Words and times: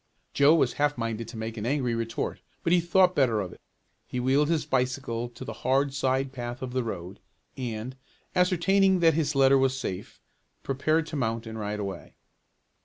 Joe 0.33 0.55
was 0.55 0.73
half 0.81 0.97
minded 0.97 1.27
to 1.27 1.37
make 1.37 1.57
an 1.57 1.65
angry 1.67 1.93
retort 1.93 2.41
but 2.63 2.73
he 2.73 2.79
thought 2.81 3.13
better 3.15 3.39
of 3.39 3.53
it. 3.53 3.61
He 4.07 4.19
wheeled 4.19 4.49
his 4.49 4.65
bicycle 4.65 5.29
to 5.29 5.45
the 5.45 5.53
hard 5.61 5.93
side 5.93 6.31
path 6.33 6.63
of 6.63 6.73
the 6.73 6.83
road, 6.83 7.19
and, 7.55 7.95
ascertaining 8.35 9.01
that 9.01 9.13
his 9.13 9.35
letter 9.35 9.59
was 9.59 9.79
safe, 9.79 10.19
prepared 10.63 11.05
to 11.05 11.15
mount 11.15 11.45
and 11.45 11.59
ride 11.59 11.79
away. 11.79 12.15